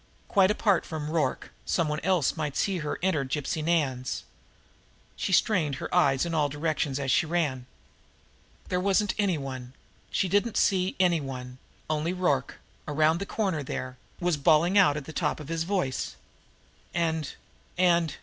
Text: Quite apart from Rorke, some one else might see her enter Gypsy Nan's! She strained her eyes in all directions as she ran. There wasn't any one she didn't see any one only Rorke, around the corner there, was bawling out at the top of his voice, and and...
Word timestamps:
Quite 0.27 0.49
apart 0.49 0.83
from 0.83 1.11
Rorke, 1.11 1.51
some 1.63 1.87
one 1.87 1.99
else 1.99 2.35
might 2.35 2.57
see 2.57 2.79
her 2.79 2.97
enter 3.03 3.23
Gypsy 3.23 3.63
Nan's! 3.63 4.23
She 5.15 5.31
strained 5.31 5.75
her 5.75 5.93
eyes 5.93 6.25
in 6.25 6.33
all 6.33 6.49
directions 6.49 6.97
as 6.99 7.11
she 7.11 7.27
ran. 7.27 7.67
There 8.69 8.79
wasn't 8.79 9.13
any 9.19 9.37
one 9.37 9.73
she 10.09 10.27
didn't 10.27 10.57
see 10.57 10.95
any 10.99 11.21
one 11.21 11.59
only 11.87 12.13
Rorke, 12.13 12.55
around 12.87 13.19
the 13.19 13.27
corner 13.27 13.61
there, 13.61 13.95
was 14.19 14.37
bawling 14.37 14.75
out 14.75 14.97
at 14.97 15.05
the 15.05 15.13
top 15.13 15.39
of 15.39 15.49
his 15.49 15.65
voice, 15.65 16.15
and 16.95 17.35
and... 17.77 18.15